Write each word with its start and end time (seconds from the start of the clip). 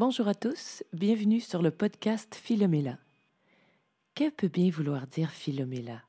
Bonjour 0.00 0.28
à 0.28 0.34
tous, 0.34 0.82
bienvenue 0.94 1.40
sur 1.40 1.60
le 1.60 1.70
podcast 1.70 2.34
Philomela. 2.34 2.96
Que 4.14 4.30
peut 4.30 4.48
bien 4.48 4.70
vouloir 4.70 5.06
dire 5.06 5.28
Philomela? 5.28 6.00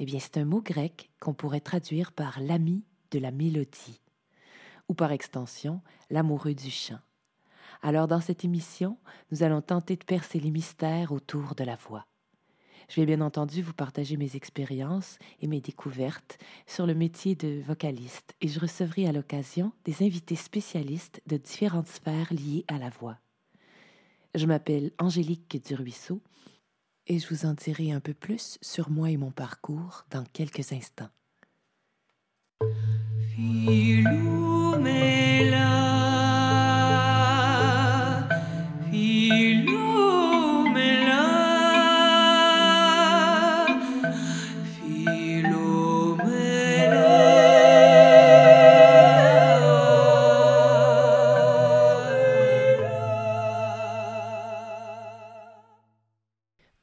Eh 0.00 0.04
bien, 0.04 0.18
c'est 0.18 0.36
un 0.36 0.44
mot 0.44 0.60
grec 0.60 1.12
qu'on 1.20 1.32
pourrait 1.32 1.60
traduire 1.60 2.10
par 2.10 2.40
l'ami 2.40 2.82
de 3.12 3.20
la 3.20 3.30
mélodie, 3.30 4.00
ou 4.88 4.94
par 4.94 5.12
extension, 5.12 5.80
l'amoureux 6.10 6.54
du 6.54 6.72
chant. 6.72 6.98
Alors, 7.82 8.08
dans 8.08 8.20
cette 8.20 8.44
émission, 8.44 8.98
nous 9.30 9.44
allons 9.44 9.62
tenter 9.62 9.94
de 9.94 10.04
percer 10.04 10.40
les 10.40 10.50
mystères 10.50 11.12
autour 11.12 11.54
de 11.54 11.62
la 11.62 11.76
voix. 11.76 12.06
Je 12.88 13.00
vais 13.00 13.06
bien 13.06 13.20
entendu 13.20 13.62
vous 13.62 13.72
partager 13.72 14.16
mes 14.16 14.36
expériences 14.36 15.18
et 15.40 15.46
mes 15.46 15.60
découvertes 15.60 16.38
sur 16.66 16.86
le 16.86 16.94
métier 16.94 17.34
de 17.34 17.62
vocaliste 17.66 18.34
et 18.40 18.48
je 18.48 18.60
recevrai 18.60 19.06
à 19.06 19.12
l'occasion 19.12 19.72
des 19.84 20.02
invités 20.02 20.36
spécialistes 20.36 21.22
de 21.26 21.36
différentes 21.36 21.88
sphères 21.88 22.32
liées 22.32 22.64
à 22.68 22.78
la 22.78 22.90
voix. 22.90 23.18
Je 24.34 24.46
m'appelle 24.46 24.92
Angélique 24.98 25.62
Duruisseau 25.64 26.20
et 27.06 27.18
je 27.18 27.28
vous 27.28 27.46
en 27.46 27.54
dirai 27.54 27.92
un 27.92 28.00
peu 28.00 28.14
plus 28.14 28.58
sur 28.62 28.90
moi 28.90 29.10
et 29.10 29.16
mon 29.16 29.30
parcours 29.30 30.04
dans 30.10 30.24
quelques 30.32 30.72
instants. 30.72 31.10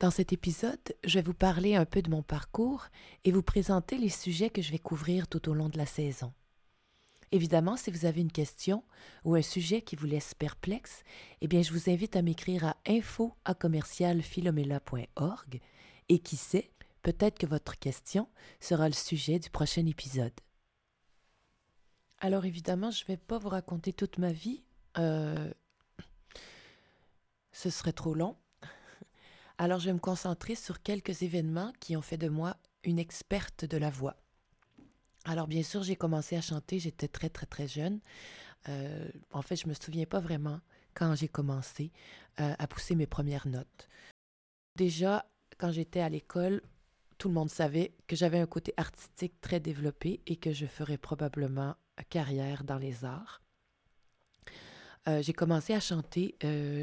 Dans 0.07 0.11
cet 0.11 0.31
épisode, 0.31 0.79
je 1.03 1.19
vais 1.19 1.21
vous 1.21 1.33
parler 1.33 1.75
un 1.75 1.83
peu 1.83 2.01
de 2.01 2.09
mon 2.09 2.23
parcours 2.23 2.85
et 3.25 3.33
vous 3.33 3.43
présenter 3.43 3.97
les 3.97 4.07
sujets 4.07 4.49
que 4.49 4.61
je 4.61 4.71
vais 4.71 4.79
couvrir 4.79 5.27
tout 5.27 5.49
au 5.49 5.53
long 5.53 5.67
de 5.67 5.77
la 5.77 5.85
saison. 5.85 6.31
Évidemment, 7.33 7.75
si 7.75 7.91
vous 7.91 8.05
avez 8.05 8.21
une 8.21 8.31
question 8.31 8.85
ou 9.25 9.35
un 9.35 9.41
sujet 9.41 9.81
qui 9.81 9.97
vous 9.97 10.05
laisse 10.05 10.33
perplexe, 10.33 11.03
eh 11.41 11.49
bien, 11.49 11.61
je 11.61 11.73
vous 11.73 11.89
invite 11.89 12.15
à 12.15 12.21
m'écrire 12.21 12.63
à 12.63 12.77
info 12.87 13.35
et 16.07 16.19
qui 16.19 16.37
sait, 16.37 16.71
peut-être 17.01 17.37
que 17.37 17.45
votre 17.45 17.77
question 17.77 18.29
sera 18.61 18.87
le 18.87 18.95
sujet 18.95 19.39
du 19.39 19.49
prochain 19.49 19.85
épisode. 19.85 20.39
Alors 22.19 22.45
évidemment, 22.45 22.91
je 22.91 23.03
ne 23.03 23.07
vais 23.07 23.17
pas 23.17 23.39
vous 23.39 23.49
raconter 23.49 23.91
toute 23.91 24.19
ma 24.19 24.31
vie. 24.31 24.63
Euh, 24.97 25.51
ce 27.51 27.69
serait 27.69 27.91
trop 27.91 28.13
long. 28.13 28.37
Alors 29.59 29.79
je 29.79 29.85
vais 29.85 29.93
me 29.93 29.99
concentrer 29.99 30.53
sur 30.55 30.83
quelques 30.83 31.23
événements 31.23 31.73
qui 31.79 31.97
ont 31.97 32.01
fait 32.01 32.17
de 32.17 32.29
moi 32.29 32.57
une 32.83 32.99
experte 32.99 33.65
de 33.65 33.77
la 33.77 33.89
voix. 33.89 34.15
Alors 35.25 35.47
bien 35.47 35.63
sûr, 35.63 35.83
j'ai 35.83 35.95
commencé 35.95 36.37
à 36.37 36.41
chanter, 36.41 36.79
j'étais 36.79 37.07
très 37.07 37.29
très 37.29 37.47
très 37.47 37.67
jeune. 37.67 37.99
Euh, 38.69 39.09
en 39.31 39.41
fait, 39.41 39.55
je 39.55 39.67
me 39.67 39.73
souviens 39.73 40.05
pas 40.05 40.19
vraiment 40.19 40.61
quand 40.93 41.15
j'ai 41.15 41.27
commencé 41.27 41.91
euh, 42.39 42.53
à 42.57 42.67
pousser 42.67 42.95
mes 42.95 43.07
premières 43.07 43.47
notes. 43.47 43.89
Déjà, 44.75 45.25
quand 45.57 45.71
j'étais 45.71 46.01
à 46.01 46.09
l'école, 46.09 46.61
tout 47.17 47.27
le 47.27 47.33
monde 47.33 47.49
savait 47.49 47.95
que 48.05 48.15
j'avais 48.15 48.39
un 48.39 48.45
côté 48.45 48.73
artistique 48.77 49.41
très 49.41 49.59
développé 49.59 50.21
et 50.27 50.35
que 50.35 50.53
je 50.53 50.67
ferais 50.67 50.99
probablement 50.99 51.75
carrière 52.09 52.63
dans 52.63 52.77
les 52.77 53.05
arts. 53.05 53.41
Euh, 55.07 55.23
j'ai 55.23 55.33
commencé 55.33 55.73
à 55.73 55.79
chanter 55.79 56.35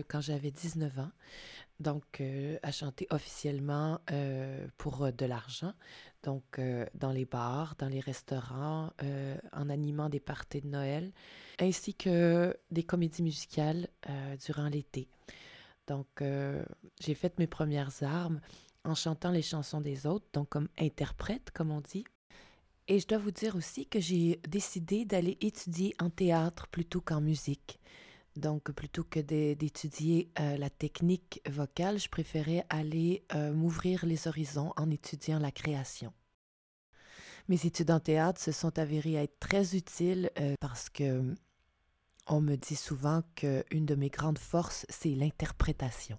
quand 0.09 0.21
j'avais 0.21 0.51
19 0.51 0.99
ans 0.99 1.13
donc 1.81 2.21
euh, 2.21 2.59
à 2.63 2.73
chanter 2.73 3.07
officiellement 3.11 4.01
euh, 4.11 4.67
pour 4.77 5.05
euh, 5.05 5.11
de 5.11 5.27
l'argent, 5.27 5.73
donc 6.23 6.61
dans 6.95 7.13
les 7.13 7.27
bars, 7.27 7.75
dans 7.79 7.89
les 7.89 8.01
restaurants, 8.01 8.91
en 9.53 9.69
animant 9.69 10.09
des 10.09 10.21
parties 10.21 10.63
de 10.63 10.69
Noël, 10.69 11.13
ainsi 11.61 11.95
que 11.95 12.57
des 12.71 12.83
comédies 12.83 13.23
musicales 13.23 13.89
durant 14.43 14.69
l'été. 14.69 15.07
Donc 15.87 16.07
j'ai 16.99 17.15
fait 17.15 17.39
mes 17.39 17.47
premières 17.47 18.03
armes 18.03 18.41
en 18.85 18.95
chantant 18.95 19.33
les 19.33 19.43
chansons 19.43 19.83
des 19.83 20.07
autres, 20.07 20.25
donc 20.33 20.49
comme 20.49 20.69
interprète, 20.79 21.51
comme 21.53 21.71
on 21.71 21.83
dit. 21.83 22.07
Et 22.89 23.01
je 23.01 23.07
dois 23.07 23.19
vous 23.19 23.31
dire 23.31 23.55
aussi 23.55 23.85
que 23.85 24.01
j'ai 24.01 24.41
décidé 24.49 25.05
d'aller 25.05 25.37
étudier 25.43 25.95
en 26.01 26.09
théâtre 26.09 26.69
plutôt 26.69 27.03
qu'en 27.03 27.21
musique. 27.21 27.79
Donc, 28.37 28.73
plutôt 28.73 29.05
que 29.05 29.21
d'étudier 29.21 30.33
euh, 30.41 30.57
la 30.57 30.69
technique 30.69 31.41
vocale, 31.49 31.99
je 32.01 32.09
préférais 32.09 32.67
aller 32.69 33.25
euh, 33.35 33.53
m'ouvrir 33.53 34.05
les 34.05 34.27
horizons 34.27 34.73
en 34.77 34.91
étudiant 34.91 35.39
la 35.39 35.53
création. 35.53 36.13
Mes 37.49 37.65
études 37.67 37.93
en 37.93 38.01
théâtre 38.01 38.41
se 38.41 38.51
sont 38.51 38.77
avérées 38.79 39.15
être 39.15 39.39
très 39.39 39.77
utiles 39.77 40.31
euh, 40.41 40.55
parce 40.61 40.91
que 40.91 41.35
on 42.27 42.41
me 42.41 42.57
dit 42.57 42.75
souvent 42.75 43.23
qu'une 43.37 43.85
de 43.85 43.95
mes 43.95 44.09
grandes 44.09 44.39
forces, 44.39 44.87
c'est 44.89 45.11
l'interprétation. 45.11 46.19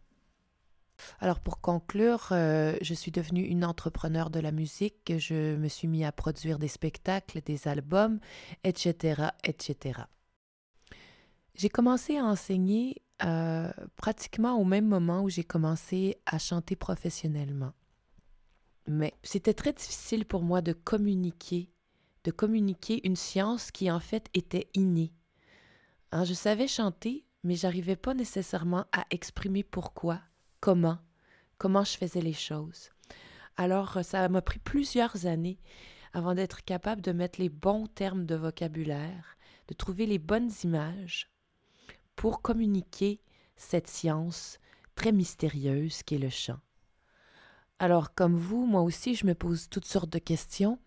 Alors 1.20 1.40
pour 1.40 1.60
conclure, 1.60 2.28
je 2.30 2.94
suis 2.94 3.12
devenue 3.12 3.42
une 3.42 3.66
entrepreneur 3.66 4.30
de 4.30 4.40
la 4.40 4.52
musique, 4.52 5.14
je 5.18 5.56
me 5.56 5.68
suis 5.68 5.88
mis 5.88 6.06
à 6.06 6.12
produire 6.12 6.60
des 6.60 6.68
spectacles, 6.68 7.42
des 7.42 7.68
albums, 7.68 8.20
etc., 8.64 9.30
etc. 9.44 10.04
J'ai 11.56 11.70
commencé 11.70 12.18
à 12.18 12.26
enseigner 12.26 13.02
euh, 13.24 13.72
pratiquement 13.96 14.60
au 14.60 14.66
même 14.66 14.88
moment 14.88 15.24
où 15.24 15.30
j'ai 15.30 15.46
commencé 15.46 16.18
à 16.26 16.38
chanter 16.38 16.76
professionnellement. 16.76 17.72
Mais 18.88 19.14
c'était 19.24 19.54
très 19.54 19.72
difficile 19.72 20.26
pour 20.26 20.44
moi 20.44 20.62
de 20.62 20.74
communiquer, 20.74 21.72
de 22.26 22.32
communiquer 22.32 23.08
une 23.08 23.16
science 23.16 23.72
qui 23.72 23.90
en 23.90 24.02
fait 24.02 24.30
était 24.34 24.68
innée. 24.74 25.14
Hein, 26.12 26.26
je 26.26 26.34
savais 26.34 26.68
chanter, 26.68 27.26
mais 27.44 27.56
j'arrivais 27.56 27.96
pas 27.96 28.14
nécessairement 28.14 28.86
à 28.92 29.06
exprimer 29.10 29.64
pourquoi, 29.64 30.20
comment, 30.60 30.98
comment 31.58 31.86
je 31.86 31.98
faisais 31.98 32.22
les 32.22 32.34
choses. 32.34 32.90
Alors 33.56 34.00
ça 34.04 34.28
m'a 34.28 34.42
pris 34.42 34.60
plusieurs 34.60 35.26
années 35.26 35.58
avant 36.12 36.36
d'être 36.36 36.66
capable 36.66 37.02
de 37.02 37.14
mettre 37.14 37.40
les 37.40 37.50
bons 37.50 37.88
termes 37.88 38.26
de 38.26 38.36
vocabulaire, 38.36 39.38
de 39.70 39.74
trouver 39.74 40.06
les 40.06 40.20
bonnes 40.20 40.52
images 40.66 41.32
pour 42.16 42.42
communiquer 42.42 43.20
cette 43.56 43.88
science 43.88 44.60
très 44.96 45.12
mystérieuse 45.12 46.04
qu'est 46.04 46.18
le 46.18 46.30
chant. 46.30 46.60
Alors, 47.80 48.14
comme 48.14 48.38
vous, 48.38 48.66
moi 48.66 48.82
aussi, 48.82 49.16
je 49.16 49.26
me 49.26 49.36
pose 49.36 49.68
toutes 49.70 49.86
sortes 49.86 50.10
de 50.10 50.20
questions. 50.20 50.80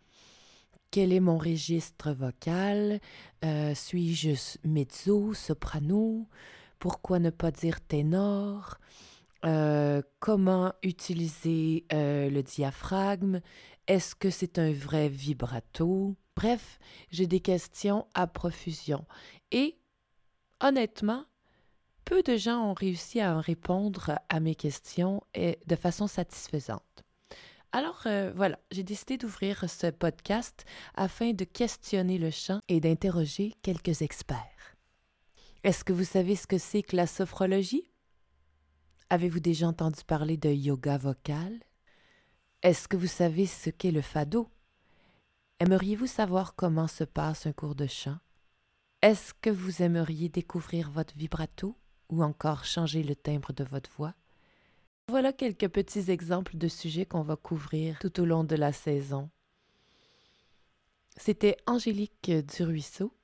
Quel 0.91 1.13
est 1.13 1.21
mon 1.21 1.37
registre 1.37 2.13
vocal? 2.13 3.01
Euh, 3.45 3.75
Suis-je 3.75 4.59
mezzo, 4.65 5.35
soprano? 5.35 6.27
Pourquoi 6.79 7.19
ne 7.19 7.29
pas 7.31 7.51
dire 7.51 7.81
ténor? 7.83 8.79
Euh, 9.45 10.01
Comment 10.19 10.73
utiliser 10.83 11.85
euh, 11.93 12.31
le 12.31 12.43
diaphragme? 12.43 13.43
Est-ce 13.87 14.15
que 14.15 14.31
c'est 14.31 14.59
un 14.59 14.73
vrai 14.73 15.11
vibrato? 15.11 16.17
Bref, 16.35 16.79
j'ai 17.11 17.27
des 17.27 17.41
questions 17.41 18.07
à 18.15 18.27
profusion. 18.27 19.05
Et 19.51 19.77
honnêtement, 20.61 21.25
peu 22.05 22.23
de 22.23 22.37
gens 22.37 22.71
ont 22.71 22.75
réussi 22.75 23.21
à 23.21 23.39
répondre 23.41 24.19
à 24.29 24.41
mes 24.41 24.55
questions 24.55 25.23
et 25.35 25.59
de 25.67 25.77
façon 25.77 26.07
satisfaisante. 26.07 27.05
Alors 27.71 28.05
euh, 28.07 28.33
voilà, 28.35 28.59
j'ai 28.71 28.83
décidé 28.83 29.19
d'ouvrir 29.19 29.69
ce 29.69 29.89
podcast 29.89 30.65
afin 30.95 31.33
de 31.33 31.45
questionner 31.45 32.17
le 32.17 32.31
chant 32.31 32.61
et 32.69 32.81
d'interroger 32.81 33.53
quelques 33.63 34.01
experts. 34.01 34.77
Est-ce 35.65 35.85
que 35.85 35.93
vous 35.93 36.05
savez 36.05 36.35
ce 36.35 36.47
que 36.47 36.57
c'est 36.57 36.83
que 36.83 36.97
la 36.97 37.07
sophrologie? 37.07 37.91
Avez-vous 39.11 39.41
déjà 39.41 39.69
entendu 39.69 40.03
parler 40.07 40.37
de 40.37 40.51
yoga 40.51 40.97
vocal? 40.97 41.61
Est-ce 42.63 42.89
que 42.89 42.97
vous 42.97 43.07
savez 43.07 43.47
ce 43.47 43.69
qu'est 43.71 43.91
le 43.91 44.03
fado? 44.03 44.49
Aimeriez-vous 45.61 46.07
savoir 46.07 46.55
comment 46.55 46.89
se 46.89 47.05
passe 47.05 47.47
un 47.47 47.53
cours 47.53 47.75
de 47.75 47.87
chant? 47.87 48.17
Est-ce 49.01 49.33
que 49.33 49.51
vous 49.51 49.83
aimeriez 49.83 50.29
découvrir 50.29 50.91
votre 50.91 51.17
vibrato 51.17 51.77
ou 52.09 52.25
encore 52.25 52.65
changer 52.65 53.05
le 53.05 53.15
timbre 53.15 53.53
de 53.53 53.63
votre 53.63 53.91
voix? 53.97 54.13
Voilà 55.09 55.33
quelques 55.33 55.69
petits 55.69 56.11
exemples 56.11 56.57
de 56.57 56.67
sujets 56.67 57.07
qu'on 57.07 57.23
va 57.23 57.37
couvrir 57.37 57.97
tout 58.01 58.21
au 58.21 58.25
long 58.25 58.43
de 58.43 58.57
la 58.57 58.73
saison. 58.73 59.31
C'était 61.17 61.57
Angélique 61.67 62.33
Duruisseau 62.57 63.15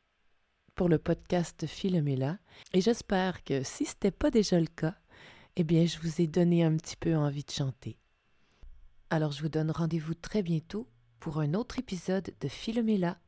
pour 0.77 0.89
le 0.89 0.99
podcast 0.99 1.67
Philomela 1.67 2.39
et 2.73 2.81
j'espère 2.81 3.43
que 3.43 3.65
si 3.65 3.85
ce 3.85 3.95
n'était 3.95 4.13
pas 4.13 4.31
déjà 4.31 4.61
le 4.61 4.67
cas, 4.67 4.95
eh 5.57 5.65
bien 5.65 5.87
je 5.87 5.99
vous 5.99 6.21
ai 6.21 6.29
donné 6.29 6.63
un 6.63 6.77
petit 6.77 6.97
peu 6.97 7.17
envie 7.17 7.45
de 7.45 7.51
chanter. 7.51 7.99
Alors 9.11 9.33
je 9.33 9.43
vous 9.43 9.49
donne 9.49 9.73
rendez-vous 9.73 10.15
très 10.15 10.45
bientôt 10.45 10.89
pour 11.19 11.41
un 11.41 11.53
autre 11.55 11.81
épisode 11.81 12.33
de 12.41 12.49
Philomela. 12.49 13.19